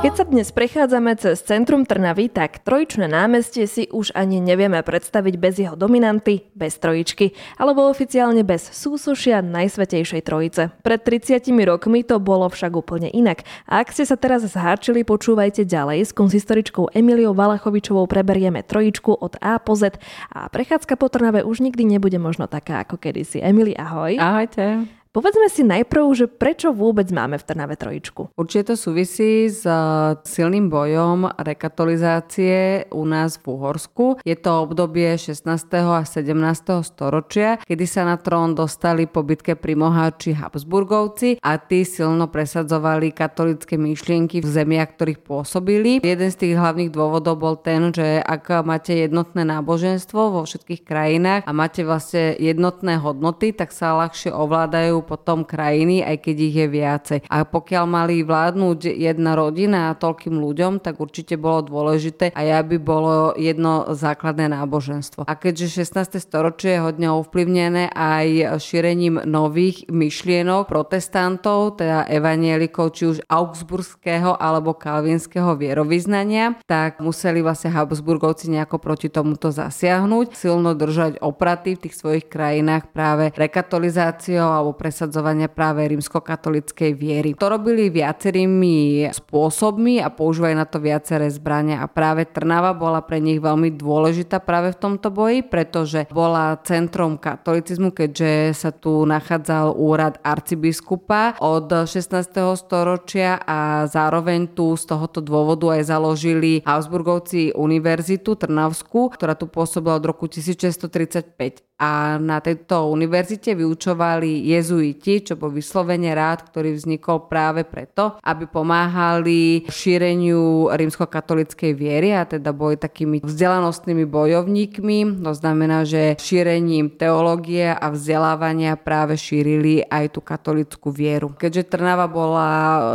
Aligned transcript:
Keď 0.00 0.12
sa 0.16 0.24
dnes 0.24 0.48
prechádzame 0.48 1.12
cez 1.20 1.44
centrum 1.44 1.84
Trnavy, 1.84 2.32
tak 2.32 2.64
trojičné 2.64 3.04
námestie 3.04 3.68
si 3.68 3.84
už 3.92 4.16
ani 4.16 4.40
nevieme 4.40 4.80
predstaviť 4.80 5.34
bez 5.36 5.60
jeho 5.60 5.76
dominanty, 5.76 6.48
bez 6.56 6.80
trojičky, 6.80 7.36
alebo 7.60 7.84
oficiálne 7.84 8.40
bez 8.40 8.64
súsošia 8.72 9.44
Najsvetejšej 9.44 10.24
trojice. 10.24 10.72
Pred 10.80 11.00
30 11.04 11.44
rokmi 11.68 12.00
to 12.00 12.16
bolo 12.16 12.48
však 12.48 12.72
úplne 12.72 13.12
inak. 13.12 13.44
A 13.68 13.84
ak 13.84 13.92
ste 13.92 14.08
sa 14.08 14.16
teraz 14.16 14.40
zháčili, 14.48 15.04
počúvajte 15.04 15.68
ďalej. 15.68 16.08
S 16.08 16.16
konzistoričkou 16.16 16.96
Emiliou 16.96 17.36
Valachovičovou 17.36 18.08
preberieme 18.08 18.64
trojičku 18.64 19.20
od 19.20 19.36
A 19.44 19.60
po 19.60 19.76
Z 19.76 20.00
a 20.32 20.48
prechádzka 20.48 20.96
po 20.96 21.12
Trnave 21.12 21.44
už 21.44 21.60
nikdy 21.60 21.84
nebude 21.84 22.16
možno 22.16 22.48
taká 22.48 22.88
ako 22.88 22.96
kedysi. 22.96 23.44
Emily, 23.44 23.76
ahoj. 23.76 24.16
Ahojte. 24.16 24.99
Povedzme 25.10 25.50
si 25.50 25.66
najprv, 25.66 26.06
že 26.14 26.26
prečo 26.30 26.70
vôbec 26.70 27.10
máme 27.10 27.34
v 27.34 27.42
Trnave 27.42 27.74
trojičku? 27.74 28.30
Určite 28.38 28.70
to 28.70 28.74
súvisí 28.78 29.50
s 29.50 29.66
uh, 29.66 30.14
silným 30.22 30.70
bojom 30.70 31.26
rekatolizácie 31.34 32.86
u 32.94 33.02
nás 33.02 33.34
v 33.42 33.50
Uhorsku. 33.50 34.22
Je 34.22 34.38
to 34.38 34.62
obdobie 34.62 35.18
16. 35.18 35.50
a 35.82 36.06
17. 36.06 36.86
storočia, 36.86 37.58
kedy 37.58 37.90
sa 37.90 38.06
na 38.06 38.22
trón 38.22 38.54
dostali 38.54 39.10
po 39.10 39.26
bitke 39.26 39.58
pri 39.58 39.74
Moháči 39.74 40.30
Habsburgovci 40.30 41.42
a 41.42 41.58
tí 41.58 41.82
silno 41.82 42.30
presadzovali 42.30 43.10
katolické 43.10 43.74
myšlienky 43.74 44.38
v 44.38 44.46
zemiach, 44.46 44.94
ktorých 44.94 45.26
pôsobili. 45.26 45.98
Jeden 46.06 46.30
z 46.30 46.38
tých 46.38 46.54
hlavných 46.54 46.94
dôvodov 46.94 47.34
bol 47.34 47.58
ten, 47.58 47.90
že 47.90 48.22
ak 48.22 48.62
máte 48.62 48.94
jednotné 48.94 49.42
náboženstvo 49.42 50.38
vo 50.38 50.46
všetkých 50.46 50.86
krajinách 50.86 51.42
a 51.42 51.50
máte 51.50 51.82
vlastne 51.82 52.38
jednotné 52.38 53.02
hodnoty, 53.02 53.50
tak 53.50 53.74
sa 53.74 53.98
ľahšie 53.98 54.30
ovládajú 54.30 54.99
potom 55.02 55.44
krajiny, 55.44 56.02
aj 56.04 56.16
keď 56.24 56.36
ich 56.40 56.56
je 56.56 56.68
viacej. 56.68 57.18
A 57.28 57.44
pokiaľ 57.44 57.84
mali 57.88 58.22
vládnuť 58.22 58.92
jedna 58.96 59.34
rodina 59.34 59.90
a 59.90 59.98
toľkým 59.98 60.36
ľuďom, 60.36 60.80
tak 60.80 61.00
určite 61.00 61.40
bolo 61.40 61.64
dôležité 61.64 62.30
aj 62.34 62.48
aby 62.60 62.76
bolo 62.76 63.32
jedno 63.36 63.88
základné 63.92 64.52
náboženstvo. 64.52 65.24
A 65.24 65.34
keďže 65.36 65.84
16. 65.84 66.20
storočie 66.20 66.76
je 66.76 66.84
hodne 66.84 67.08
ovplyvnené 67.10 67.90
aj 67.90 68.60
šírením 68.60 69.22
nových 69.24 69.88
myšlienok 69.88 70.68
protestantov, 70.68 71.80
teda 71.80 72.06
evanielikov, 72.06 72.92
či 72.94 73.02
už 73.10 73.18
augsburského 73.26 74.36
alebo 74.36 74.76
kalvinského 74.76 75.56
vierovýznania, 75.56 76.60
tak 76.66 77.02
museli 77.02 77.40
vlastne 77.40 77.72
Habsburgovci 77.72 78.52
nejako 78.52 78.78
proti 78.78 79.08
tomuto 79.08 79.50
zasiahnuť, 79.50 80.36
silno 80.36 80.76
držať 80.76 81.18
opraty 81.22 81.74
v 81.74 81.82
tých 81.88 81.94
svojich 81.98 82.26
krajinách 82.28 82.92
práve 82.92 83.32
rekatolizáciou 83.34 84.46
alebo 84.46 84.72
pre 84.76 84.89
presadzovania 84.90 85.46
práve 85.46 85.86
rímskokatolickej 85.86 86.98
viery. 86.98 87.38
To 87.38 87.46
robili 87.46 87.94
viacerými 87.94 89.06
spôsobmi 89.14 90.02
a 90.02 90.10
používajú 90.10 90.54
na 90.58 90.66
to 90.66 90.82
viaceré 90.82 91.30
zbrania 91.30 91.78
a 91.78 91.86
práve 91.86 92.26
Trnava 92.26 92.74
bola 92.74 92.98
pre 92.98 93.22
nich 93.22 93.38
veľmi 93.38 93.70
dôležitá 93.78 94.42
práve 94.42 94.74
v 94.74 94.80
tomto 94.82 95.14
boji, 95.14 95.46
pretože 95.46 96.10
bola 96.10 96.58
centrom 96.66 97.14
katolicizmu, 97.22 97.94
keďže 97.94 98.58
sa 98.58 98.74
tu 98.74 99.06
nachádzal 99.06 99.78
úrad 99.78 100.18
arcibiskupa 100.26 101.38
od 101.38 101.70
16. 101.86 102.10
storočia 102.58 103.38
a 103.46 103.86
zároveň 103.86 104.50
tu 104.58 104.74
z 104.74 104.90
tohoto 104.90 105.22
dôvodu 105.22 105.70
aj 105.70 105.86
založili 105.86 106.66
Augsburgovci 106.66 107.54
univerzitu 107.54 108.34
Trnavskú, 108.34 109.14
ktorá 109.14 109.38
tu 109.38 109.46
pôsobila 109.46 110.02
od 110.02 110.10
roku 110.10 110.26
1635 110.26 111.70
a 111.80 112.20
na 112.20 112.44
tejto 112.44 112.92
univerzite 112.92 113.56
vyučovali 113.56 114.52
jezuiti, 114.52 114.79
čo 115.00 115.34
bol 115.36 115.52
vyslovene 115.52 116.10
rád, 116.14 116.48
ktorý 116.48 116.74
vznikol 116.74 117.28
práve 117.28 117.66
preto, 117.68 118.16
aby 118.24 118.48
pomáhali 118.48 119.68
šíreniu 119.68 120.72
rímskokatolickej 120.72 121.72
viery 121.76 122.16
a 122.16 122.24
teda 122.24 122.50
boli 122.54 122.80
takými 122.80 123.20
vzdelanostnými 123.20 124.04
bojovníkmi. 124.08 125.22
To 125.24 125.32
znamená, 125.36 125.84
že 125.84 126.16
šírením 126.16 126.94
teológie 126.94 127.70
a 127.70 127.86
vzdelávania 127.92 128.78
práve 128.80 129.18
šírili 129.20 129.84
aj 129.86 130.16
tú 130.16 130.20
katolickú 130.24 130.88
vieru. 130.94 131.32
Keďže 131.36 131.68
Trnava 131.70 132.06
bola 132.10 132.48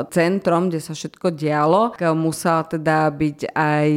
centrom, 0.10 0.68
kde 0.68 0.82
sa 0.82 0.98
všetko 0.98 1.36
dialo, 1.36 1.96
musela 2.16 2.66
teda 2.66 3.08
byť 3.12 3.40
aj 3.54 3.90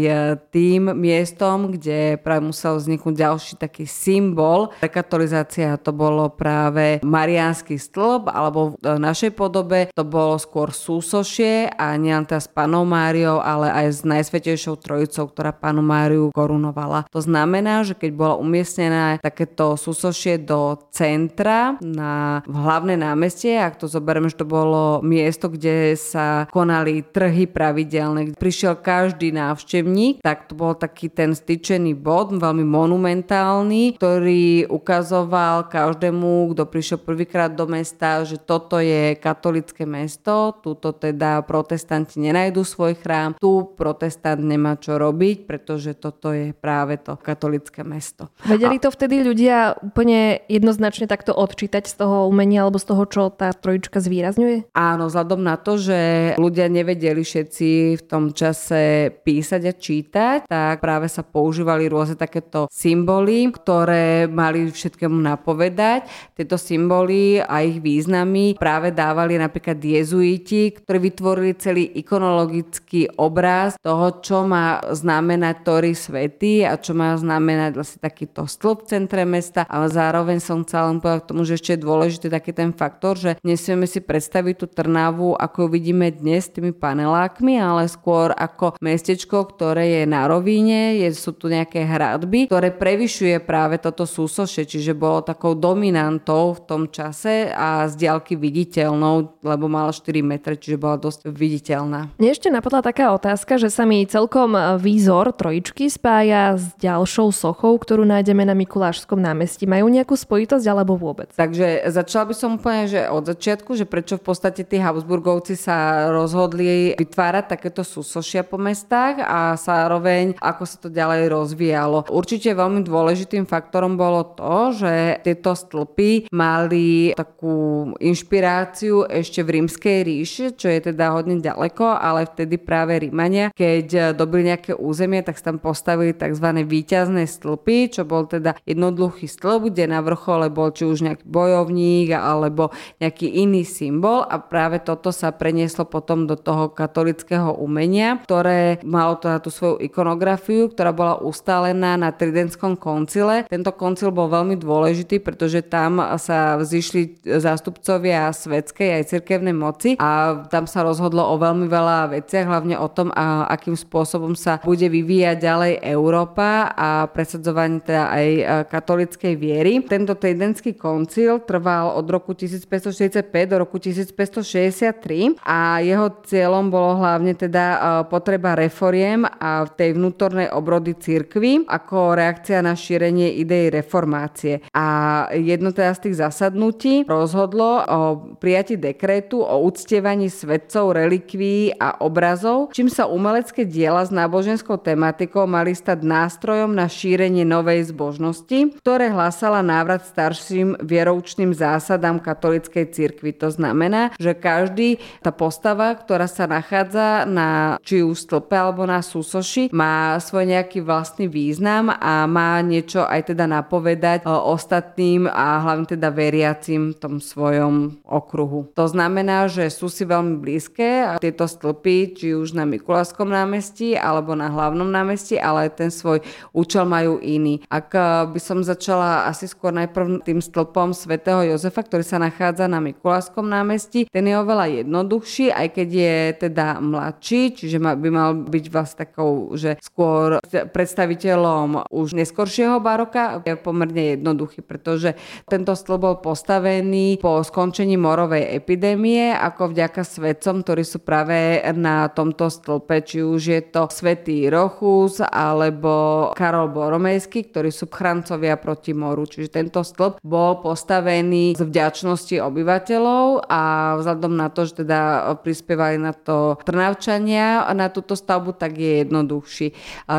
tým 0.52 0.92
miestom, 0.94 1.72
kde 1.74 2.20
práve 2.20 2.48
musel 2.50 2.76
vzniknúť 2.78 3.14
ďalší 3.14 3.52
taký 3.58 3.86
symbol 3.88 4.70
Rekatolizácia 4.82 5.78
to 5.78 5.94
bolo 5.94 6.30
práve 6.30 6.98
Mariánsky 7.02 7.77
stĺp, 7.78 8.28
alebo 8.28 8.74
v 8.82 8.98
našej 8.98 9.32
podobe 9.38 9.88
to 9.94 10.02
bolo 10.02 10.34
skôr 10.36 10.74
súsošie 10.74 11.70
a 11.70 11.94
nielen 11.94 12.26
teda 12.26 12.42
s 12.42 12.50
panou 12.50 12.82
Máriou, 12.82 13.38
ale 13.38 13.70
aj 13.70 13.86
s 13.88 14.00
Najsvetejšou 14.02 14.74
trojicou, 14.82 15.30
ktorá 15.30 15.54
panu 15.54 15.80
Máriu 15.86 16.34
korunovala. 16.34 17.06
To 17.14 17.22
znamená, 17.22 17.86
že 17.86 17.94
keď 17.94 18.10
bola 18.10 18.34
umiestnená 18.34 19.22
takéto 19.22 19.78
súsošie 19.78 20.42
do 20.42 20.82
centra 20.90 21.78
na 21.78 22.42
hlavné 22.42 22.98
námestie, 22.98 23.54
ak 23.54 23.78
to 23.78 23.86
zoberieme, 23.86 24.26
že 24.26 24.42
to 24.42 24.48
bolo 24.48 24.98
miesto, 25.06 25.46
kde 25.46 25.94
sa 25.94 26.50
konali 26.50 27.06
trhy 27.06 27.46
pravidelné, 27.46 28.32
kde 28.32 28.40
prišiel 28.40 28.74
každý 28.80 29.30
návštevník, 29.30 30.24
tak 30.24 30.50
to 30.50 30.58
bol 30.58 30.74
taký 30.74 31.12
ten 31.12 31.36
styčený 31.36 31.94
bod, 31.94 32.34
veľmi 32.34 32.64
monumentálny, 32.66 34.00
ktorý 34.00 34.66
ukazoval 34.72 35.70
každému, 35.70 36.50
kto 36.56 36.66
prišiel 36.66 36.98
prvýkrát 36.98 37.52
do 37.52 37.67
mesta, 37.68 38.24
že 38.24 38.40
toto 38.40 38.80
je 38.80 39.14
katolické 39.14 39.84
mesto, 39.84 40.56
tuto 40.64 40.96
teda 40.96 41.44
protestanti 41.44 42.18
nenajdu 42.18 42.64
svoj 42.64 42.96
chrám, 42.98 43.36
tu 43.36 43.76
protestant 43.76 44.40
nemá 44.40 44.80
čo 44.80 44.96
robiť, 44.96 45.44
pretože 45.44 45.94
toto 45.94 46.32
je 46.32 46.56
práve 46.56 46.96
to 46.98 47.14
katolické 47.20 47.84
mesto. 47.84 48.32
Vedeli 48.48 48.80
to 48.80 48.88
vtedy 48.88 49.20
ľudia 49.22 49.76
úplne 49.84 50.40
jednoznačne 50.48 51.04
takto 51.04 51.36
odčítať 51.36 51.84
z 51.84 51.94
toho 52.00 52.26
umenia 52.26 52.64
alebo 52.64 52.80
z 52.80 52.88
toho, 52.88 53.04
čo 53.04 53.22
tá 53.28 53.52
trojička 53.52 54.00
zvýrazňuje? 54.00 54.72
Áno, 54.72 55.12
vzhľadom 55.12 55.40
na 55.44 55.60
to, 55.60 55.76
že 55.76 55.98
ľudia 56.40 56.72
nevedeli 56.72 57.20
všetci 57.20 58.00
v 58.00 58.02
tom 58.08 58.32
čase 58.32 59.12
písať 59.22 59.62
a 59.68 59.72
čítať, 59.76 60.38
tak 60.48 60.80
práve 60.80 61.12
sa 61.12 61.20
používali 61.20 61.90
rôzne 61.90 62.16
takéto 62.16 62.70
symboly, 62.72 63.52
ktoré 63.52 64.24
mali 64.30 64.72
všetkému 64.72 65.18
napovedať. 65.18 66.08
Tieto 66.32 66.56
symboly 66.56 67.42
ich 67.62 67.78
významy 67.78 68.58
práve 68.58 68.90
dávali 68.90 69.38
napríklad 69.38 69.78
jezuiti, 69.78 70.74
ktorí 70.74 70.98
vytvorili 70.98 71.54
celý 71.54 71.86
ikonologický 72.02 73.14
obraz 73.14 73.78
toho, 73.78 74.18
čo 74.18 74.42
má 74.42 74.82
znamenať 74.90 75.54
Tori 75.62 75.94
svety 75.94 76.66
a 76.66 76.74
čo 76.74 76.98
má 76.98 77.14
znamenať 77.14 77.78
vlastne 77.78 78.00
takýto 78.02 78.50
stĺp 78.50 78.82
v 78.82 78.88
centre 78.90 79.22
mesta, 79.22 79.62
ale 79.70 79.86
zároveň 79.86 80.42
som 80.42 80.66
chcela 80.66 80.90
len 80.90 80.98
povedať 80.98 81.22
k 81.22 81.30
tomu, 81.30 81.42
že 81.46 81.54
ešte 81.54 81.78
je 81.78 81.84
dôležitý 81.86 82.26
taký 82.26 82.50
ten 82.50 82.74
faktor, 82.74 83.14
že 83.14 83.38
nesmieme 83.46 83.86
si 83.86 84.02
predstaviť 84.02 84.54
tú 84.58 84.66
Trnavu, 84.66 85.38
ako 85.38 85.66
ju 85.66 85.68
vidíme 85.70 86.10
dnes 86.10 86.50
s 86.50 86.54
tými 86.58 86.74
panelákmi, 86.74 87.62
ale 87.62 87.86
skôr 87.86 88.34
ako 88.34 88.74
mestečko, 88.82 89.46
ktoré 89.54 90.02
je 90.02 90.02
na 90.10 90.26
rovíne, 90.26 90.98
je, 90.98 91.14
sú 91.14 91.30
tu 91.38 91.46
nejaké 91.46 91.86
hradby, 91.86 92.50
ktoré 92.50 92.74
prevyšuje 92.74 93.38
práve 93.46 93.78
toto 93.78 94.02
súso 94.02 94.48
Miloše, 94.48 94.64
čiže 94.64 94.96
bolo 94.96 95.20
takou 95.20 95.52
dominantou 95.52 96.56
v 96.56 96.60
tom 96.64 96.82
čase 96.88 97.37
a 97.54 97.86
z 97.86 97.94
diaľky 97.94 98.34
viditeľnou, 98.34 99.38
lebo 99.42 99.70
mala 99.70 99.94
4 99.94 100.02
metre, 100.24 100.58
čiže 100.58 100.80
bola 100.80 100.98
dosť 100.98 101.30
viditeľná. 101.30 102.10
Mne 102.18 102.30
ešte 102.30 102.50
napadla 102.50 102.82
taká 102.82 103.14
otázka, 103.14 103.60
že 103.60 103.70
sa 103.70 103.86
mi 103.86 104.02
celkom 104.08 104.56
výzor 104.78 105.30
trojičky 105.34 105.86
spája 105.92 106.58
s 106.58 106.74
ďalšou 106.80 107.30
sochou, 107.30 107.76
ktorú 107.76 108.08
nájdeme 108.08 108.42
na 108.46 108.56
Mikulášskom 108.56 109.20
námestí. 109.20 109.68
Majú 109.68 109.86
nejakú 109.92 110.16
spojitosť 110.16 110.66
alebo 110.66 110.96
vôbec? 110.96 111.30
Takže 111.36 111.90
začala 111.92 112.30
by 112.30 112.34
som 112.34 112.56
úplne, 112.56 112.88
že 112.88 113.04
od 113.10 113.28
začiatku, 113.28 113.76
že 113.76 113.84
prečo 113.84 114.16
v 114.16 114.24
podstate 114.24 114.64
tí 114.64 114.80
Habsburgovci 114.80 115.54
sa 115.58 116.08
rozhodli 116.08 116.96
vytvárať 116.96 117.44
takéto 117.52 117.84
súsošia 117.84 118.46
po 118.46 118.56
mestách 118.56 119.20
a 119.20 119.52
zároveň 119.58 120.38
ako 120.40 120.62
sa 120.64 120.76
to 120.80 120.88
ďalej 120.88 121.28
rozvíjalo. 121.28 122.08
Určite 122.08 122.56
veľmi 122.56 122.80
dôležitým 122.86 123.44
faktorom 123.44 124.00
bolo 124.00 124.24
to, 124.32 124.72
že 124.72 125.20
tieto 125.26 125.52
stĺpy 125.52 126.32
mali 126.32 127.12
tak 127.12 127.27
takú 127.28 127.92
inšpiráciu 128.00 129.04
ešte 129.04 129.44
v 129.44 129.60
rímskej 129.60 129.98
ríši, 130.00 130.56
čo 130.56 130.72
je 130.72 130.80
teda 130.80 131.12
hodne 131.12 131.44
ďaleko, 131.44 131.84
ale 131.84 132.24
vtedy 132.24 132.56
práve 132.56 132.96
Rímania, 132.96 133.52
keď 133.52 134.16
dobili 134.16 134.48
nejaké 134.48 134.72
územie, 134.72 135.20
tak 135.20 135.36
tam 135.36 135.60
postavili 135.60 136.16
tzv. 136.16 136.64
výťazné 136.64 137.28
stĺpy, 137.28 137.92
čo 137.92 138.08
bol 138.08 138.24
teda 138.24 138.56
jednoduchý 138.64 139.28
stĺp, 139.28 139.68
kde 139.68 139.92
na 139.92 140.00
vrchole 140.00 140.48
bol 140.48 140.72
či 140.72 140.88
už 140.88 141.04
nejaký 141.04 141.28
bojovník 141.28 142.16
alebo 142.16 142.72
nejaký 142.96 143.28
iný 143.44 143.68
symbol 143.68 144.24
a 144.24 144.40
práve 144.40 144.80
toto 144.80 145.12
sa 145.12 145.28
prenieslo 145.28 145.84
potom 145.84 146.24
do 146.24 146.34
toho 146.38 146.72
katolického 146.72 147.52
umenia, 147.60 148.16
ktoré 148.24 148.80
malo 148.88 149.20
teda 149.20 149.44
tú 149.44 149.52
svoju 149.52 149.84
ikonografiu, 149.84 150.72
ktorá 150.72 150.96
bola 150.96 151.20
ustálená 151.20 152.00
na 152.00 152.08
Tridentskom 152.08 152.80
koncile. 152.80 153.44
Tento 153.50 153.74
koncil 153.76 154.08
bol 154.14 154.32
veľmi 154.32 154.56
dôležitý, 154.56 155.20
pretože 155.20 155.60
tam 155.66 156.00
sa 156.16 156.56
vzýšli 156.56 157.17
zástupcovia 157.24 158.30
svetskej 158.30 159.02
aj 159.02 159.10
cirkevnej 159.10 159.56
moci 159.56 159.98
a 159.98 160.42
tam 160.46 160.70
sa 160.70 160.86
rozhodlo 160.86 161.26
o 161.26 161.34
veľmi 161.40 161.66
veľa 161.66 162.14
veciach, 162.14 162.46
hlavne 162.46 162.76
o 162.78 162.88
tom, 162.92 163.10
a 163.12 163.50
akým 163.50 163.74
spôsobom 163.74 164.38
sa 164.38 164.62
bude 164.62 164.86
vyvíjať 164.86 165.36
ďalej 165.40 165.72
Európa 165.82 166.70
a 166.72 167.08
presadzovanie 167.10 167.80
teda 167.82 168.04
aj 168.12 168.26
e, 168.28 168.42
katolickej 168.68 169.34
viery. 169.34 169.72
Tento 169.82 170.14
Tridentský 170.14 170.76
koncil 170.76 171.42
trval 171.42 171.96
od 171.96 172.06
roku 172.06 172.36
1545 172.36 173.26
do 173.48 173.56
roku 173.58 173.80
1563 173.80 175.40
a 175.42 175.80
jeho 175.80 176.06
cieľom 176.22 176.68
bolo 176.68 177.00
hlavne 177.00 177.32
teda 177.34 177.64
e, 177.64 177.78
potreba 178.12 178.54
reforiem 178.54 179.24
a 179.24 179.64
tej 179.66 179.96
vnútornej 179.96 180.52
obrody 180.52 180.94
cirkvy 180.94 181.64
ako 181.64 182.14
reakcia 182.14 182.60
na 182.60 182.76
šírenie 182.76 183.40
idei 183.40 183.72
reformácie. 183.72 184.60
A 184.76 184.86
jedno 185.32 185.72
teda 185.72 185.96
z 185.96 186.08
tých 186.08 186.16
zasadnutí 186.20 187.07
rozhodlo 187.08 187.80
o 187.88 188.00
prijati 188.36 188.76
dekrétu 188.76 189.40
o 189.40 189.64
uctievaní 189.64 190.28
svetcov, 190.28 190.92
relikví 190.92 191.72
a 191.80 191.96
obrazov, 192.04 192.70
čím 192.76 192.92
sa 192.92 193.08
umelecké 193.08 193.64
diela 193.64 194.04
s 194.04 194.12
náboženskou 194.12 194.76
tematikou 194.76 195.48
mali 195.48 195.72
stať 195.72 196.04
nástrojom 196.04 196.76
na 196.76 196.84
šírenie 196.84 197.48
novej 197.48 197.88
zbožnosti, 197.88 198.76
ktoré 198.84 199.08
hlásala 199.08 199.64
návrat 199.64 200.04
starším 200.04 200.76
vieroučným 200.84 201.56
zásadám 201.56 202.20
katolickej 202.20 202.92
cirkvi. 202.92 203.32
To 203.40 203.48
znamená, 203.48 204.12
že 204.20 204.36
každý 204.36 205.00
tá 205.24 205.32
postava, 205.32 205.96
ktorá 205.96 206.28
sa 206.28 206.44
nachádza 206.44 207.24
na 207.24 207.80
či 207.80 208.04
už 208.04 208.28
stĺpe 208.28 208.52
alebo 208.52 208.84
na 208.84 209.00
súsoši, 209.00 209.70
má 209.72 210.18
svoj 210.20 210.44
nejaký 210.50 210.84
vlastný 210.84 211.30
význam 211.30 211.88
a 211.88 212.26
má 212.26 212.60
niečo 212.60 213.06
aj 213.06 213.32
teda 213.32 213.48
napovedať 213.48 214.26
ostatným 214.26 215.30
a 215.30 215.62
hlavne 215.62 215.86
teda 215.86 216.10
veriacim 216.10 216.97
tom 216.98 217.22
svojom 217.22 218.02
okruhu. 218.02 218.74
To 218.74 218.90
znamená, 218.90 219.46
že 219.46 219.70
sú 219.70 219.86
si 219.86 220.02
veľmi 220.02 220.42
blízke 220.42 221.06
a 221.06 221.22
tieto 221.22 221.46
stĺpy, 221.46 222.18
či 222.18 222.34
už 222.34 222.58
na 222.58 222.66
Mikuláskom 222.66 223.30
námestí 223.30 223.94
alebo 223.94 224.34
na 224.34 224.50
hlavnom 224.50 224.90
námestí, 224.90 225.38
ale 225.38 225.70
ten 225.70 225.94
svoj 225.94 226.18
účel 226.50 226.82
majú 226.82 227.22
iný. 227.22 227.62
Ak 227.70 227.94
by 228.34 228.40
som 228.42 228.66
začala 228.66 229.30
asi 229.30 229.46
skôr 229.46 229.70
najprv 229.70 230.26
tým 230.26 230.42
stĺpom 230.42 230.90
svätého 230.90 231.44
Jozefa, 231.54 231.86
ktorý 231.86 232.02
sa 232.02 232.18
nachádza 232.18 232.66
na 232.66 232.82
Mikuláskom 232.82 233.46
námestí, 233.46 234.10
ten 234.10 234.26
je 234.26 234.34
oveľa 234.34 234.82
jednoduchší, 234.82 235.54
aj 235.54 235.68
keď 235.78 235.88
je 235.92 236.16
teda 236.48 236.82
mladší, 236.82 237.54
čiže 237.54 237.78
by 237.78 238.08
mal 238.10 238.30
byť 238.48 238.64
vlastne 238.72 238.96
takou, 239.06 239.54
že 239.54 239.78
skôr 239.78 240.42
predstaviteľom 240.48 241.92
už 241.92 242.18
neskoršieho 242.18 242.82
baroka, 242.82 243.44
je 243.44 243.54
pomerne 243.54 244.16
jednoduchý, 244.16 244.64
pretože 244.64 245.14
tento 245.46 245.76
stĺp 245.76 246.00
bol 246.00 246.16
postavený 246.18 246.87
po 247.18 247.40
skončení 247.40 247.96
morovej 247.96 248.60
epidémie, 248.60 249.32
ako 249.32 249.72
vďaka 249.72 250.02
svetcom, 250.04 250.62
ktorí 250.62 250.82
sú 250.84 251.00
práve 251.00 251.62
na 251.72 252.06
tomto 252.12 252.52
stĺpe, 252.52 253.02
či 253.02 253.24
už 253.24 253.40
je 253.40 253.62
to 253.68 253.88
svätý 253.88 254.52
Rochus 254.52 255.24
alebo 255.24 256.28
Karol 256.36 256.70
Boromejský, 256.70 257.48
ktorí 257.48 257.72
sú 257.72 257.88
chrancovia 257.88 258.60
proti 258.60 258.92
moru. 258.92 259.24
Čiže 259.24 259.48
tento 259.48 259.80
stĺp 259.80 260.20
bol 260.20 260.60
postavený 260.60 261.56
z 261.56 261.62
vďačnosti 261.64 262.36
obyvateľov 262.42 263.48
a 263.48 263.94
vzhľadom 263.96 264.32
na 264.36 264.48
to, 264.52 264.68
že 264.68 264.84
teda 264.84 265.32
prispievali 265.40 265.96
na 265.96 266.12
to 266.12 266.60
Trnavčania 266.62 267.64
na 267.72 267.88
túto 267.88 268.18
stavbu, 268.18 268.58
tak 268.58 268.74
je 268.74 269.06
jednoduchší. 269.06 269.66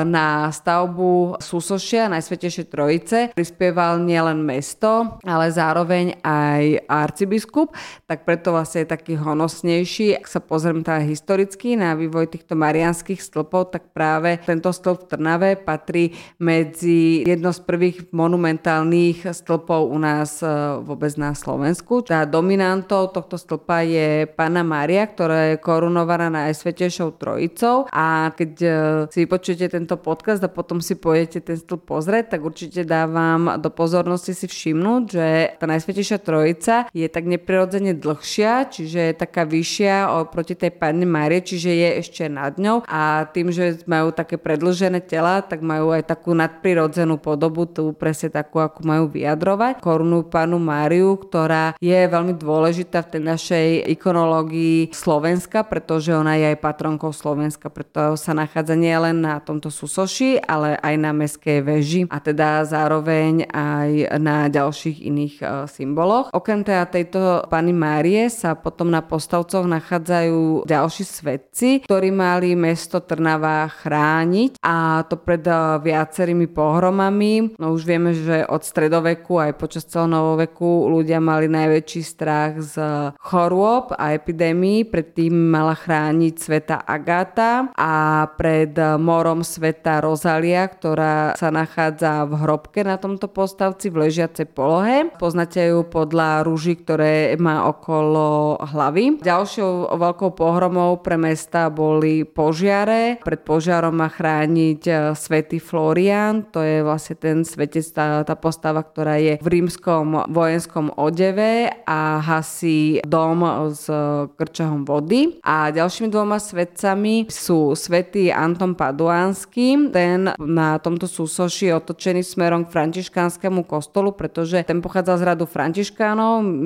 Na 0.07 0.47
stavbu 0.49 1.37
Súsošia, 1.43 2.07
Najsvetejšej 2.07 2.65
Trojice, 2.71 3.17
prispieval 3.35 3.99
nielen 4.01 4.39
mesto, 4.39 5.19
ale 5.27 5.51
zároveň 5.51 6.23
aj 6.23 6.58
arcibiskup, 6.87 7.75
tak 8.09 8.25
preto 8.25 8.55
vlastne 8.55 8.83
je 8.83 8.89
taký 8.89 9.13
honosnejší. 9.15 10.17
Ak 10.17 10.27
sa 10.27 10.41
pozriem 10.41 10.81
teda 10.81 11.05
historicky 11.05 11.77
na 11.77 11.93
vývoj 11.93 12.33
týchto 12.33 12.57
marianských 12.57 13.21
stĺpov, 13.21 13.73
tak 13.75 13.93
práve 13.93 14.41
tento 14.43 14.73
stĺp 14.73 15.05
v 15.05 15.09
Trnave 15.09 15.49
patrí 15.55 16.17
medzi 16.41 17.21
jedno 17.23 17.53
z 17.53 17.61
prvých 17.61 17.97
monumentálnych 18.09 19.29
stĺpov 19.29 19.93
u 19.93 19.97
nás 20.01 20.41
e, 20.41 20.49
vôbec 20.81 21.13
na 21.15 21.37
Slovensku. 21.37 22.01
Tá 22.03 22.25
dominantou 22.25 23.07
tohto 23.13 23.37
stĺpa 23.37 23.85
je 23.85 24.25
Pana 24.33 24.65
Mária, 24.65 25.05
ktorá 25.05 25.53
je 25.53 25.61
korunovaná 25.61 26.33
Najsvetejšou 26.33 27.15
Trojicou 27.21 27.85
a 27.93 28.33
keď 28.33 28.51
e, 28.59 28.69
si 29.13 29.23
vypočujete 29.23 29.69
tento 29.69 29.95
podcast 30.01 30.41
a 30.41 30.49
potom 30.49 30.81
si 30.81 30.97
pôjdete 30.97 31.45
ten 31.45 31.57
stĺp 31.57 31.85
pozrieť, 31.85 32.35
tak 32.35 32.41
určite 32.41 32.81
dávam 32.83 33.61
do 33.61 33.69
pozornosti 33.69 34.33
si 34.33 34.49
všimnúť, 34.49 35.03
že 35.05 35.27
tá 35.61 35.65
Najsvetejšia 35.69 36.17
Trojica 36.17 36.48
je 36.95 37.07
tak 37.09 37.25
neprirodzene 37.27 37.93
dlhšia, 37.97 38.71
čiže 38.71 38.99
je 39.11 39.13
taká 39.13 39.43
vyššia 39.43 40.09
oproti 40.23 40.55
tej 40.55 40.71
Panne 40.73 41.05
Márie, 41.05 41.43
čiže 41.43 41.69
je 41.69 41.89
ešte 41.99 42.23
nad 42.31 42.55
ňou 42.55 42.85
a 42.87 43.27
tým, 43.29 43.51
že 43.51 43.83
majú 43.85 44.15
také 44.15 44.39
predlžené 44.39 45.03
tela, 45.03 45.41
tak 45.43 45.59
majú 45.65 45.91
aj 45.93 46.07
takú 46.07 46.31
nadprirodzenú 46.33 47.19
podobu, 47.19 47.65
tu 47.69 47.91
presne 47.93 48.31
takú, 48.31 48.61
ako 48.61 48.85
majú 48.85 49.05
vyjadrovať. 49.11 49.83
Korunu 49.83 50.25
Panu 50.25 50.57
Máriu, 50.61 51.17
ktorá 51.17 51.75
je 51.77 51.99
veľmi 52.07 52.37
dôležitá 52.37 53.05
v 53.05 53.11
tej 53.17 53.21
našej 53.23 53.67
ikonológii 53.99 54.93
Slovenska, 54.95 55.65
pretože 55.65 56.13
ona 56.15 56.37
je 56.39 56.55
aj 56.55 56.57
patronkou 56.61 57.11
Slovenska, 57.11 57.67
preto 57.67 58.15
sa 58.15 58.31
nachádza 58.33 58.73
nielen 58.77 59.21
na 59.21 59.41
tomto 59.43 59.67
súsoši, 59.73 60.39
ale 60.43 60.77
aj 60.79 60.95
na 60.97 61.11
meskej 61.11 61.59
veži 61.61 62.01
a 62.09 62.17
teda 62.21 62.63
zároveň 62.65 63.49
aj 63.49 64.19
na 64.21 64.47
ďalších 64.47 64.97
iných 65.03 65.35
uh, 65.41 65.47
symboloch. 65.65 66.31
Okrem 66.39 66.63
teda 66.63 66.87
tejto 66.87 67.43
Pany 67.51 67.75
Márie 67.75 68.31
sa 68.31 68.55
potom 68.55 68.87
na 68.87 69.03
postavcoch 69.03 69.67
nachádzajú 69.67 70.63
ďalší 70.63 71.03
svetci, 71.03 71.83
ktorí 71.83 72.15
mali 72.15 72.55
mesto 72.55 73.03
Trnava 73.03 73.67
chrániť 73.67 74.55
a 74.63 75.03
to 75.03 75.19
pred 75.19 75.43
uh, 75.43 75.83
viacerými 75.83 76.47
pohromami. 76.47 77.59
No 77.59 77.75
už 77.75 77.83
vieme, 77.83 78.15
že 78.15 78.47
od 78.47 78.63
stredoveku 78.63 79.35
aj 79.35 79.59
počas 79.59 79.83
celého 79.83 80.07
novoveku 80.15 80.87
ľudia 80.87 81.19
mali 81.19 81.51
najväčší 81.51 82.01
strach 82.07 82.55
z 82.63 82.79
chorôb 83.19 83.91
a 83.99 84.15
epidémií. 84.15 84.87
Predtým 84.87 85.35
mala 85.35 85.75
chrániť 85.75 86.33
sveta 86.39 86.87
Agáta 86.87 87.67
a 87.75 88.23
pred 88.39 88.71
morom 88.95 89.43
sveta 89.43 89.99
Rozalia, 89.99 90.63
ktorá 90.71 91.35
sa 91.35 91.51
nachádza 91.51 92.23
v 92.23 92.33
hrobke 92.47 92.79
na 92.87 92.95
tomto 92.95 93.27
postavci 93.27 93.91
v 93.91 94.07
ležiacej 94.07 94.47
polohe. 94.55 95.11
Poznáte 95.19 95.67
ju 95.67 95.83
podľa 95.83 96.28
rúží, 96.45 96.77
ktoré 96.77 97.33
má 97.41 97.65
okolo 97.65 98.59
hlavy. 98.61 99.19
Ďalšou 99.23 99.95
veľkou 99.97 100.31
pohromou 100.37 101.01
pre 101.01 101.17
mesta 101.17 101.71
boli 101.73 102.23
požiare. 102.27 103.17
Pred 103.23 103.41
požiarom 103.41 103.95
má 103.95 104.11
chrániť 104.11 104.81
e, 104.85 104.93
svätý 105.15 105.57
Florian, 105.57 106.45
to 106.51 106.61
je 106.61 106.85
vlastne 106.85 107.15
ten 107.17 107.37
svetec, 107.41 107.85
tá, 107.95 108.21
tá 108.27 108.35
postava, 108.35 108.83
ktorá 108.85 109.17
je 109.17 109.41
v 109.41 109.47
rímskom 109.47 110.29
vojenskom 110.29 110.93
odeve 110.99 111.71
a 111.87 112.19
hasí 112.19 112.99
dom 113.07 113.71
s 113.71 113.87
krčahom 114.35 114.83
vody. 114.83 115.39
A 115.41 115.71
ďalšími 115.71 116.11
dvoma 116.11 116.37
svetcami 116.37 117.31
sú 117.31 117.73
svätý 117.73 118.29
Anton 118.29 118.75
Paduánsky, 118.75 119.89
ten 119.89 120.31
na 120.37 120.77
tomto 120.77 121.07
súsoši 121.07 121.71
je 121.71 121.77
otočený 121.77 122.21
smerom 122.25 122.67
k 122.67 122.73
františkánskému 122.73 123.63
kostolu, 123.63 124.11
pretože 124.11 124.65
ten 124.67 124.83
pochádza 124.83 125.21
z 125.21 125.23
radu 125.23 125.45
františkánov. 125.47 126.18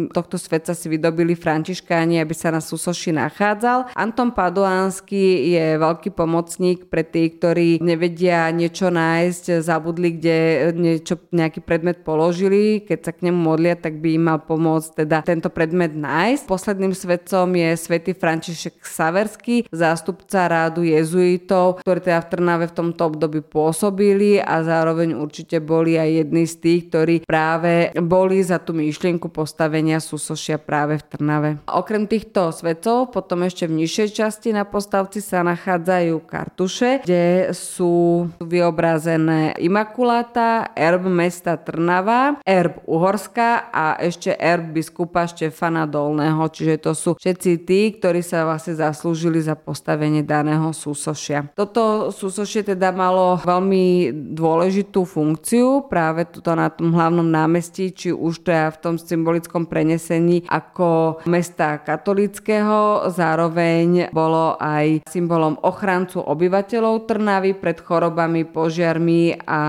Tohto 0.09 0.35
svetca 0.41 0.73
si 0.73 0.89
vydobili 0.89 1.37
františkáni, 1.37 2.17
aby 2.17 2.33
sa 2.33 2.49
na 2.49 2.61
súsoši 2.61 3.13
nachádzal. 3.13 3.93
Anton 3.93 4.33
Paduánsky 4.33 5.53
je 5.53 5.77
veľký 5.77 6.09
pomocník 6.13 6.89
pre 6.89 7.05
tých, 7.05 7.37
ktorí 7.37 7.67
nevedia 7.83 8.49
niečo 8.49 8.89
nájsť, 8.89 9.61
zabudli, 9.61 10.17
kde 10.17 10.37
niečo, 10.73 11.17
nejaký 11.33 11.61
predmet 11.61 12.01
položili. 12.01 12.81
Keď 12.81 12.99
sa 13.01 13.11
k 13.13 13.29
nemu 13.29 13.39
modlia, 13.39 13.77
tak 13.77 14.01
by 14.01 14.15
im 14.17 14.23
mal 14.29 14.39
pomôcť 14.41 15.05
teda 15.05 15.17
tento 15.25 15.49
predmet 15.53 15.93
nájsť. 15.93 16.43
Posledným 16.49 16.93
svetcom 16.93 17.47
je 17.53 17.69
svätý 17.77 18.11
František 18.13 18.81
Saverský, 18.85 19.65
zástupca 19.73 20.45
rádu 20.45 20.85
jezuitov, 20.85 21.81
ktorí 21.81 21.99
teda 22.05 22.21
v 22.23 22.29
Trnave 22.29 22.65
v 22.69 22.77
tomto 22.77 23.01
období 23.09 23.41
pôsobili 23.41 24.37
a 24.37 24.61
zároveň 24.61 25.17
určite 25.17 25.57
boli 25.59 25.97
aj 25.97 26.09
jedni 26.23 26.43
z 26.45 26.55
tých, 26.61 26.81
ktorí 26.89 27.15
práve 27.25 27.89
boli 27.97 28.39
za 28.45 28.61
tú 28.61 28.77
myšlienku 28.77 29.32
postavenia 29.33 29.97
súsošia 29.97 30.61
práve 30.61 31.01
v 31.01 31.03
Trnave. 31.09 31.49
Okrem 31.65 32.05
týchto 32.05 32.53
svetcov 32.53 33.09
potom 33.09 33.41
ešte 33.41 33.65
v 33.65 33.81
nižšej 33.81 34.09
časti 34.13 34.53
na 34.53 34.61
postavci 34.69 35.17
sa 35.25 35.41
nachádzajú 35.41 36.15
kartuše, 36.29 37.01
kde 37.01 37.49
sú 37.57 38.29
vyobrazené 38.37 39.57
Imakuláta, 39.57 40.77
erb 40.77 41.09
mesta 41.09 41.57
Trnava, 41.57 42.37
erb 42.45 42.85
Uhorska 42.85 43.73
a 43.73 43.97
ešte 43.97 44.37
erb 44.37 44.77
biskupa 44.77 45.25
Štefana 45.25 45.89
Dolného, 45.89 46.45
čiže 46.53 46.85
to 46.85 46.91
sú 46.93 47.09
všetci 47.17 47.51
tí, 47.65 47.97
ktorí 47.97 48.21
sa 48.21 48.45
vlastne 48.45 48.77
zaslúžili 48.77 49.41
za 49.41 49.57
postavenie 49.57 50.21
daného 50.21 50.69
súsošia. 50.69 51.49
Toto 51.57 52.13
súsošie 52.13 52.61
teda 52.61 52.93
malo 52.93 53.39
veľmi 53.41 54.11
dôležitú 54.35 55.07
funkciu 55.07 55.87
práve 55.87 56.27
tuto 56.27 56.53
na 56.53 56.67
tom 56.67 56.91
hlavnom 56.91 57.25
námestí, 57.25 57.95
či 57.95 58.11
už 58.11 58.43
teda 58.43 58.69
v 58.75 58.77
tom 58.83 58.95
symbolickom 59.23 59.71
prenesení 59.71 60.43
ako 60.51 61.23
mesta 61.31 61.79
katolického, 61.79 63.07
zároveň 63.07 64.11
bolo 64.11 64.59
aj 64.59 65.07
symbolom 65.07 65.55
ochrancu 65.63 66.19
obyvateľov 66.19 67.07
Trnavy 67.07 67.55
pred 67.55 67.79
chorobami, 67.79 68.43
požiarmi 68.43 69.47
a 69.47 69.61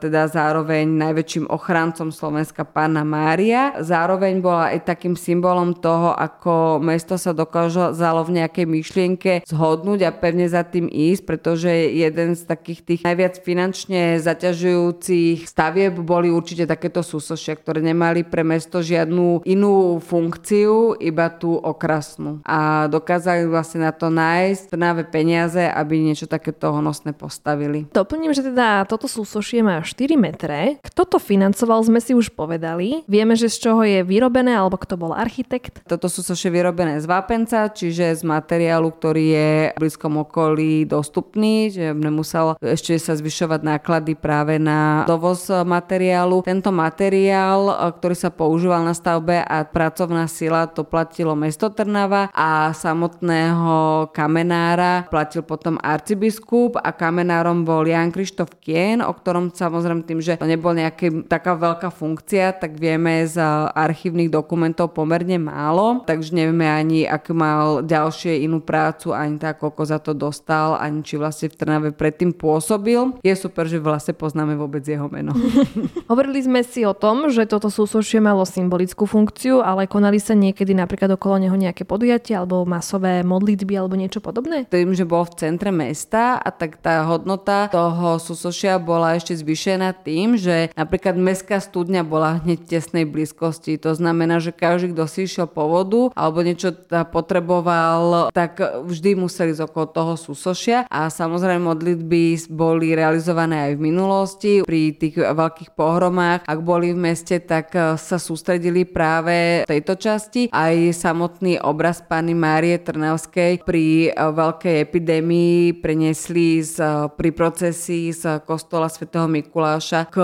teda 0.00 0.32
zároveň 0.32 0.88
najväčším 0.88 1.52
ochrancom 1.52 2.08
Slovenska 2.08 2.64
Pána 2.64 3.04
Mária. 3.04 3.76
Zároveň 3.84 4.40
bola 4.40 4.72
aj 4.72 4.88
takým 4.88 5.12
symbolom 5.12 5.76
toho, 5.76 6.16
ako 6.16 6.80
mesto 6.80 7.20
sa 7.20 7.36
dokázalo 7.36 8.24
v 8.24 8.40
nejakej 8.40 8.64
myšlienke 8.64 9.32
zhodnúť 9.44 10.08
a 10.08 10.10
pevne 10.16 10.48
za 10.48 10.64
tým 10.64 10.88
ísť, 10.88 11.28
pretože 11.28 11.68
jeden 11.68 12.32
z 12.32 12.48
takých 12.48 12.80
tých 12.80 13.00
najviac 13.04 13.44
finančne 13.44 14.16
zaťažujúcich 14.24 15.44
stavieb 15.44 16.00
boli 16.00 16.32
určite 16.32 16.64
takéto 16.64 17.04
súsošia, 17.04 17.60
ktoré 17.60 17.84
nemali 17.84 18.24
pre 18.24 18.40
mesto 18.40 18.80
žiadnu 19.02 19.42
inú 19.42 19.98
funkciu, 19.98 20.94
iba 21.02 21.26
tú 21.26 21.58
okrasnú. 21.58 22.38
A 22.46 22.86
dokázali 22.86 23.50
vlastne 23.50 23.82
na 23.82 23.90
to 23.90 24.06
nájsť 24.14 24.70
trnavé 24.70 25.02
peniaze, 25.02 25.58
aby 25.58 25.98
niečo 25.98 26.30
takéto 26.30 26.70
honosné 26.70 27.10
postavili. 27.10 27.90
Doplním, 27.90 28.30
že 28.30 28.46
teda 28.46 28.86
toto 28.86 29.10
súsošie 29.10 29.66
má 29.66 29.82
4 29.82 30.14
metre. 30.14 30.78
Kto 30.86 31.02
to 31.02 31.18
financoval, 31.18 31.82
sme 31.82 31.98
si 31.98 32.14
už 32.14 32.30
povedali. 32.30 33.02
Vieme, 33.10 33.34
že 33.34 33.50
z 33.50 33.68
čoho 33.68 33.82
je 33.82 34.06
vyrobené, 34.06 34.54
alebo 34.54 34.78
kto 34.78 34.94
bol 34.94 35.10
architekt. 35.10 35.82
Toto 35.82 36.06
súsošie 36.06 36.54
vyrobené 36.54 37.02
z 37.02 37.06
vápenca, 37.10 37.66
čiže 37.66 38.14
z 38.14 38.22
materiálu, 38.22 38.94
ktorý 38.94 39.24
je 39.34 39.50
v 39.74 39.80
blízkom 39.82 40.22
okolí 40.22 40.86
dostupný, 40.86 41.74
že 41.74 41.90
nemusel 41.90 42.54
ešte 42.62 42.94
sa 43.02 43.18
zvyšovať 43.18 43.60
náklady 43.66 44.14
práve 44.14 44.62
na 44.62 45.02
dovoz 45.08 45.50
materiálu. 45.50 46.46
Tento 46.46 46.70
materiál, 46.70 47.90
ktorý 47.98 48.14
sa 48.14 48.30
používal 48.30 48.84
na 48.84 48.91
stavbe 48.92 49.42
a 49.44 49.64
pracovná 49.64 50.28
sila, 50.28 50.68
to 50.68 50.86
platilo 50.86 51.32
mesto 51.34 51.68
Trnava 51.72 52.28
a 52.30 52.72
samotného 52.76 54.08
kamenára 54.12 55.08
platil 55.08 55.42
potom 55.44 55.80
arcibiskup 55.80 56.78
a 56.78 56.92
kamenárom 56.92 57.64
bol 57.64 57.84
Jan 57.88 58.12
Krištof 58.12 58.60
Kien, 58.60 59.00
o 59.00 59.12
ktorom 59.12 59.52
samozrejme 59.52 60.04
tým, 60.04 60.20
že 60.20 60.38
to 60.38 60.46
nebol 60.46 60.76
nejaká 60.76 61.26
taká 61.26 61.56
veľká 61.56 61.88
funkcia, 61.88 62.56
tak 62.56 62.76
vieme 62.76 63.24
z 63.24 63.40
archívnych 63.72 64.28
dokumentov 64.28 64.92
pomerne 64.92 65.40
málo, 65.40 66.04
takže 66.04 66.36
nevieme 66.36 66.68
ani, 66.68 67.08
ak 67.08 67.32
mal 67.32 67.82
ďalšie 67.82 68.44
inú 68.44 68.60
prácu, 68.62 69.16
ani 69.16 69.40
tak, 69.40 69.60
koľko 69.60 69.82
za 69.88 69.98
to 69.98 70.12
dostal, 70.12 70.76
ani 70.76 71.00
či 71.02 71.16
vlastne 71.16 71.48
v 71.48 71.58
Trnave 71.58 71.88
predtým 71.90 72.36
pôsobil. 72.36 73.16
Je 73.24 73.34
super, 73.34 73.64
že 73.66 73.82
vlastne 73.82 74.12
poznáme 74.12 74.54
vôbec 74.54 74.84
jeho 74.84 75.08
meno. 75.08 75.32
Hovorili 76.10 76.40
sme 76.42 76.60
si 76.62 76.84
o 76.86 76.94
tom, 76.94 77.28
že 77.30 77.48
toto 77.48 77.68
súsošie 77.72 78.20
malo 78.22 78.44
symbolickú 78.82 79.06
funkciu, 79.06 79.62
ale 79.62 79.86
konali 79.86 80.18
sa 80.18 80.34
niekedy 80.34 80.74
napríklad 80.74 81.14
okolo 81.14 81.38
neho 81.38 81.54
nejaké 81.54 81.86
podujatia 81.86 82.42
alebo 82.42 82.66
masové 82.66 83.22
modlitby 83.22 83.78
alebo 83.78 83.94
niečo 83.94 84.18
podobné? 84.18 84.66
Tým, 84.66 84.90
že 84.90 85.06
bol 85.06 85.22
v 85.22 85.38
centre 85.38 85.70
mesta 85.70 86.42
a 86.42 86.50
tak 86.50 86.82
tá 86.82 87.06
hodnota 87.06 87.70
toho 87.70 88.18
súsošia 88.18 88.82
bola 88.82 89.14
ešte 89.14 89.38
zvýšená 89.38 89.94
tým, 90.02 90.34
že 90.34 90.74
napríklad 90.74 91.14
mestská 91.14 91.62
studňa 91.62 92.02
bola 92.02 92.42
hneď 92.42 92.58
v 92.66 92.70
tesnej 92.74 93.06
blízkosti. 93.06 93.78
To 93.78 93.94
znamená, 93.94 94.42
že 94.42 94.50
každý, 94.50 94.90
kto 94.90 95.06
si 95.06 95.30
išiel 95.30 95.46
po 95.46 95.70
vodu 95.70 96.10
alebo 96.18 96.42
niečo 96.42 96.74
potreboval, 97.14 98.34
tak 98.34 98.58
vždy 98.82 99.14
museli 99.14 99.54
ísť 99.54 99.62
okolo 99.62 99.86
toho 99.94 100.12
súsošia 100.18 100.90
a 100.90 101.06
samozrejme 101.06 101.70
modlitby 101.70 102.50
boli 102.50 102.98
realizované 102.98 103.70
aj 103.70 103.72
v 103.78 103.84
minulosti. 103.86 104.52
Pri 104.66 104.98
tých 104.98 105.22
veľkých 105.22 105.70
pohromách, 105.78 106.42
ak 106.50 106.58
boli 106.66 106.90
v 106.90 106.98
meste, 106.98 107.38
tak 107.38 107.70
sa 108.00 108.16
sústredili 108.18 108.71
práve 108.88 109.62
v 109.62 109.68
tejto 109.68 110.00
časti. 110.00 110.48
Aj 110.48 110.72
samotný 110.72 111.60
obraz 111.60 112.00
Pany 112.00 112.32
Márie 112.32 112.80
Trnavskej 112.80 113.60
pri 113.60 114.16
veľkej 114.16 114.76
epidémii 114.88 115.76
preniesli 115.84 116.64
z, 116.64 116.80
pri 117.12 117.30
procesii 117.36 118.16
z 118.16 118.40
kostola 118.48 118.88
svätého 118.88 119.28
Mikuláša 119.28 120.08
k 120.08 120.16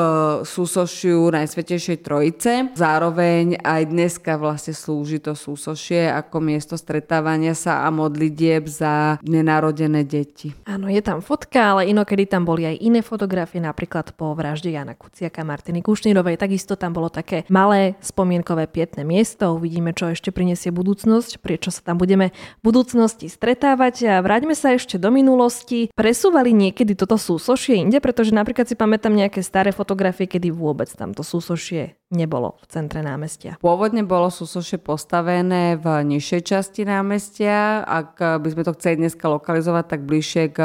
súsošiu 0.43 1.29
Najsvetejšej 1.29 1.99
Trojice. 2.01 2.53
Zároveň 2.73 3.61
aj 3.61 3.83
dneska 3.93 4.41
vlastne 4.41 4.73
slúži 4.73 5.21
to 5.21 5.37
súsošie 5.37 6.09
ako 6.09 6.41
miesto 6.41 6.75
stretávania 6.81 7.53
sa 7.53 7.85
a 7.85 7.93
modlitieb 7.93 8.65
za 8.71 9.21
nenarodené 9.27 10.09
deti. 10.09 10.55
Áno, 10.65 10.89
je 10.89 11.05
tam 11.05 11.21
fotka, 11.21 11.77
ale 11.77 11.91
inokedy 11.93 12.25
tam 12.31 12.49
boli 12.49 12.65
aj 12.65 12.81
iné 12.81 13.05
fotografie, 13.05 13.61
napríklad 13.61 14.17
po 14.17 14.33
vražde 14.33 14.73
Jana 14.73 14.95
Kuciaka 14.95 15.45
Martiny 15.45 15.83
Kušnírovej. 15.85 16.39
Takisto 16.39 16.79
tam 16.79 16.95
bolo 16.95 17.11
také 17.11 17.43
malé 17.51 17.99
spomienkové 18.39 18.71
pietné 18.71 19.03
miesto. 19.03 19.51
Uvidíme, 19.51 19.91
čo 19.91 20.15
ešte 20.15 20.31
prinesie 20.31 20.71
budúcnosť, 20.71 21.43
prečo 21.43 21.75
sa 21.75 21.83
tam 21.83 21.99
budeme 21.99 22.31
v 22.63 22.71
budúcnosti 22.71 23.27
stretávať. 23.27 24.07
A 24.07 24.23
vráťme 24.23 24.55
sa 24.55 24.79
ešte 24.79 24.95
do 24.95 25.11
minulosti. 25.11 25.91
Presúvali 25.99 26.55
niekedy 26.55 26.95
toto 26.95 27.19
súsošie 27.19 27.83
inde, 27.83 27.99
pretože 27.99 28.31
napríklad 28.31 28.71
si 28.71 28.79
pamätám 28.79 29.11
nejaké 29.11 29.43
staré 29.43 29.75
fotografie, 29.75 30.31
kedy 30.31 30.55
vôbec 30.55 30.87
tamto 30.95 31.27
súsošie 31.27 31.99
nebolo 32.09 32.57
v 32.65 32.65
centre 32.73 33.05
námestia. 33.05 33.61
Pôvodne 33.61 34.01
bolo 34.01 34.33
súsošie 34.33 34.81
postavené 34.81 35.77
v 35.77 36.09
nižšej 36.09 36.41
časti 36.41 36.89
námestia. 36.89 37.85
Ak 37.85 38.17
by 38.17 38.49
sme 38.49 38.65
to 38.65 38.73
chceli 38.81 39.05
dneska 39.05 39.29
lokalizovať, 39.29 39.85
tak 39.85 40.01
bližšie 40.09 40.45
k 40.49 40.59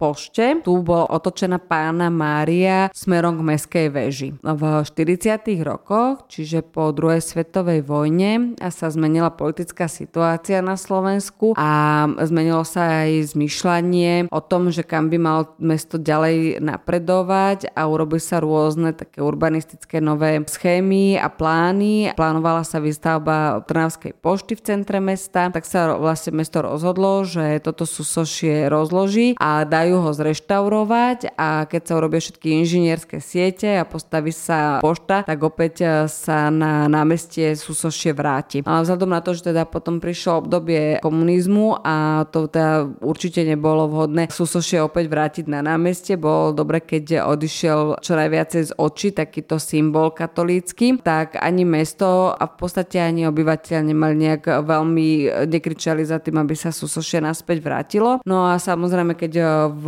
pošte. 0.00 0.64
Tu 0.64 0.72
bola 0.80 1.04
otočená 1.12 1.60
pána 1.60 2.08
Mária 2.08 2.88
smerom 2.96 3.36
k 3.36 3.42
meskej 3.44 3.86
veži. 3.92 4.32
V 4.40 4.62
40. 4.80 5.44
rokoch, 5.60 6.24
čiže 6.32 6.64
po 6.64 6.88
druhej 6.96 7.20
svetovej 7.20 7.84
vojne, 7.84 8.56
sa 8.72 8.88
zmenila 8.88 9.28
politická 9.28 9.84
situácia 9.84 10.64
na 10.64 10.80
Slovensku 10.80 11.52
a 11.60 12.08
zmenilo 12.24 12.64
sa 12.64 13.04
aj 13.04 13.36
zmyšľanie 13.36 14.32
o 14.32 14.40
tom, 14.40 14.72
že 14.72 14.80
kam 14.80 15.12
by 15.12 15.18
mal 15.20 15.40
mesto 15.60 16.00
ďalej 16.00 16.64
napredovať 16.64 17.68
a 17.76 17.84
urobi 17.84 18.16
sa 18.16 18.40
rôzne 18.40 18.96
také 18.96 19.20
urbanistické 19.20 20.00
nové 20.00 20.40
schémy 20.48 20.69
a 21.18 21.28
plány. 21.32 22.14
Plánovala 22.14 22.62
sa 22.62 22.78
výstavba 22.78 23.66
Trnavskej 23.66 24.14
pošty 24.14 24.54
v 24.54 24.62
centre 24.62 25.02
mesta, 25.02 25.50
tak 25.50 25.66
sa 25.66 25.98
vlastne 25.98 26.36
mesto 26.36 26.62
rozhodlo, 26.62 27.26
že 27.26 27.58
toto 27.58 27.82
súsošie 27.82 28.70
rozloží 28.70 29.34
a 29.40 29.66
dajú 29.66 29.98
ho 30.04 30.10
zreštaurovať 30.14 31.34
a 31.34 31.66
keď 31.66 31.82
sa 31.82 31.92
urobia 31.98 32.22
všetky 32.22 32.62
inžinierské 32.62 33.18
siete 33.18 33.80
a 33.80 33.88
postaví 33.88 34.30
sa 34.30 34.78
pošta, 34.78 35.26
tak 35.26 35.40
opäť 35.42 35.74
e, 35.82 35.86
sa 36.06 36.52
na 36.54 36.86
námestie 36.86 37.58
súsošie 37.58 38.14
vráti. 38.14 38.62
Ale 38.62 38.86
vzhľadom 38.86 39.10
na 39.10 39.20
to, 39.24 39.34
že 39.34 39.50
teda 39.50 39.66
potom 39.66 39.98
prišlo 39.98 40.46
obdobie 40.46 41.02
komunizmu 41.02 41.82
a 41.82 42.28
to 42.30 42.46
teda 42.46 42.86
určite 43.02 43.42
nebolo 43.42 43.90
vhodné 43.90 44.30
súsošie 44.30 44.84
opäť 44.84 45.10
vrátiť 45.10 45.44
na 45.50 45.64
námestie, 45.64 46.14
bolo 46.14 46.54
dobre, 46.54 46.84
keď 46.84 47.26
odišiel 47.26 47.98
čo 47.98 48.12
najviacej 48.14 48.62
z 48.70 48.72
očí 48.76 49.08
takýto 49.10 49.56
symbol 49.56 50.12
katolícky, 50.60 51.00
tak 51.00 51.40
ani 51.40 51.64
mesto 51.64 52.36
a 52.36 52.44
v 52.44 52.54
podstate 52.60 53.00
ani 53.00 53.24
obyvateľ 53.26 53.80
nemali 53.80 54.14
nejak 54.28 54.44
veľmi 54.68 55.08
nekričali 55.48 56.04
za 56.04 56.20
tým, 56.20 56.36
aby 56.44 56.52
sa 56.52 56.68
súsošie 56.68 57.24
naspäť 57.24 57.64
vrátilo. 57.64 58.20
No 58.28 58.44
a 58.52 58.60
samozrejme, 58.60 59.16
keď 59.16 59.32
v 59.72 59.86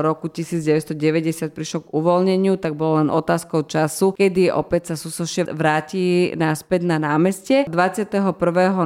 roku 0.00 0.32
1990 0.32 1.52
prišlo 1.52 1.84
k 1.84 1.92
uvoľneniu, 1.92 2.56
tak 2.56 2.72
bolo 2.74 3.04
len 3.04 3.12
otázkou 3.12 3.68
času, 3.68 4.16
kedy 4.16 4.48
opäť 4.48 4.94
sa 4.94 4.96
Susošie 5.04 5.52
vráti 5.52 6.32
naspäť 6.38 6.88
na 6.88 6.96
námestie. 6.96 7.68
21. 7.68 8.32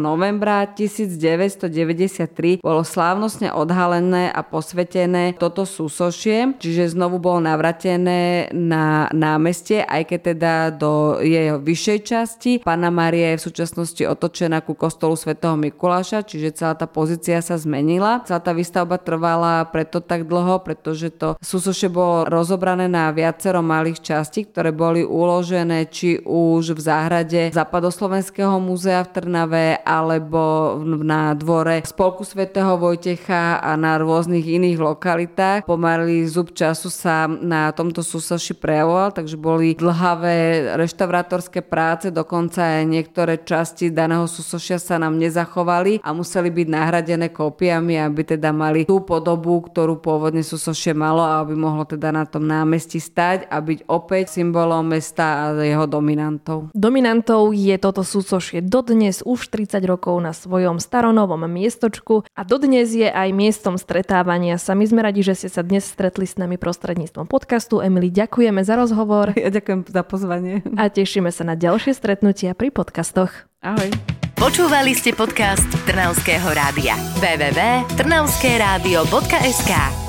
novembra 0.03 0.67
1993 0.67 2.59
bolo 2.65 2.83
slávnostne 2.83 3.55
odhalené 3.55 4.33
a 4.35 4.43
posvetené 4.43 5.39
toto 5.39 5.63
súsošie, 5.63 6.59
čiže 6.59 6.97
znovu 6.99 7.23
bolo 7.23 7.39
navratené 7.45 8.51
na 8.51 9.07
námestie, 9.15 9.85
aj 9.85 10.03
keď 10.11 10.21
teda 10.35 10.55
do 10.75 11.21
je 11.29 11.43
v 11.55 11.61
vyššej 11.61 11.99
časti. 12.09 12.53
Pána 12.65 12.89
Maria 12.89 13.37
je 13.37 13.45
v 13.45 13.47
súčasnosti 13.53 14.03
otočená 14.03 14.65
ku 14.65 14.73
kostolu 14.73 15.15
svätého 15.15 15.55
Mikuláša, 15.61 16.25
čiže 16.25 16.57
celá 16.57 16.73
tá 16.73 16.89
pozícia 16.89 17.39
sa 17.45 17.61
zmenila. 17.61 18.25
Celá 18.25 18.41
tá 18.41 18.57
výstavba 18.57 18.97
trvala 18.97 19.69
preto 19.69 20.01
tak 20.01 20.25
dlho, 20.25 20.65
pretože 20.65 21.13
to 21.13 21.37
súsoše 21.45 21.93
bolo 21.93 22.25
rozobrané 22.27 22.89
na 22.89 23.13
viacero 23.13 23.61
malých 23.61 24.01
častí, 24.01 24.49
ktoré 24.49 24.73
boli 24.73 25.05
uložené 25.05 25.87
či 25.93 26.19
už 26.25 26.73
v 26.73 26.81
záhrade 26.81 27.43
Západoslovenského 27.53 28.57
múzea 28.57 29.05
v 29.05 29.13
Trnave 29.13 29.67
alebo 29.85 30.77
na 30.81 31.37
dvore 31.37 31.85
Spolku 31.85 32.25
svätého 32.25 32.79
Vojtecha 32.81 33.61
a 33.61 33.77
na 33.77 34.01
rôznych 34.01 34.47
iných 34.47 34.79
lokalitách. 34.79 35.61
Pomaly 35.69 36.25
zub 36.25 36.55
času 36.57 36.89
sa 36.89 37.29
na 37.29 37.75
tomto 37.75 38.01
súsoši 38.01 38.55
prejavoval, 38.57 39.13
takže 39.13 39.37
boli 39.37 39.75
dlhavé 39.77 40.73
reštaurátorské 41.19 41.67
práce, 41.67 42.15
dokonca 42.15 42.79
aj 42.79 42.85
niektoré 42.87 43.43
časti 43.43 43.91
daného 43.91 44.31
súsošia 44.31 44.79
sa 44.79 45.03
nám 45.03 45.19
nezachovali 45.19 45.99
a 46.07 46.15
museli 46.15 46.47
byť 46.55 46.67
nahradené 46.71 47.35
kópiami, 47.35 47.99
aby 47.99 48.23
teda 48.23 48.55
mali 48.55 48.87
tú 48.87 49.03
podobu, 49.03 49.59
ktorú 49.67 49.99
pôvodne 49.99 50.47
súsošie 50.47 50.95
malo 50.95 51.27
a 51.27 51.43
aby 51.43 51.59
mohlo 51.59 51.83
teda 51.83 52.15
na 52.15 52.23
tom 52.23 52.47
námestí 52.47 53.03
stať 53.03 53.51
a 53.51 53.59
byť 53.59 53.91
opäť 53.91 54.39
symbolom 54.39 54.87
mesta 54.87 55.51
a 55.51 55.59
jeho 55.59 55.91
dominantov. 55.91 56.71
Dominantou 56.71 57.51
je 57.51 57.75
toto 57.83 58.07
súsošie 58.07 58.63
dodnes 58.63 59.27
už 59.27 59.51
30 59.51 59.83
rokov 59.83 60.23
na 60.23 60.31
svojom 60.31 60.79
staronovom 60.79 61.51
miestočku 61.51 62.23
a 62.31 62.47
dodnes 62.47 62.95
je 62.95 63.11
aj 63.11 63.35
miestom 63.35 63.75
stretávania 63.75 64.55
sa. 64.61 64.79
My 64.79 64.87
sme 64.87 65.03
radi, 65.03 65.27
že 65.27 65.35
ste 65.35 65.49
sa 65.51 65.67
dnes 65.67 65.83
stretli 65.83 66.31
s 66.31 66.39
nami 66.39 66.61
prostredníctvom 66.61 67.27
podcastu. 67.27 67.83
Emily, 67.83 68.15
ďakujeme 68.15 68.63
za 68.63 68.79
rozhovor. 68.79 69.35
Ja 69.35 69.51
ďakujem 69.55 69.89
za 69.89 70.03
pozvanie. 70.05 70.63
A 70.77 70.91
tešíme 71.09 71.33
sa 71.33 71.41
na 71.41 71.57
ďalšie 71.57 71.97
stretnutia 71.97 72.53
pri 72.53 72.69
podcastoch. 72.69 73.33
Ahoj. 73.65 73.89
Počúvali 74.37 74.93
ste 74.93 75.17
podcast 75.17 75.65
Trnavského 75.89 76.53
rádia. 76.53 77.01
www.trnavskeradio.sk 77.25 80.08